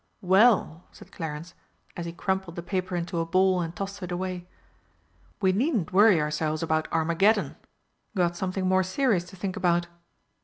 "Well," 0.23 0.85
said 0.91 1.11
Clarence, 1.11 1.53
as 1.95 2.07
he 2.07 2.11
crumpled 2.11 2.55
the 2.55 2.63
paper 2.63 2.95
into 2.95 3.19
a 3.19 3.25
ball 3.27 3.61
and 3.61 3.75
tossed 3.75 4.01
it 4.01 4.11
away, 4.11 4.47
"we 5.41 5.51
needn't 5.51 5.93
worry 5.93 6.19
ourselves 6.19 6.63
about 6.63 6.91
Armageddon 6.91 7.55
got 8.15 8.35
something 8.35 8.67
more 8.67 8.81
serious 8.81 9.25
to 9.25 9.35
think 9.35 9.55
about." 9.55 9.85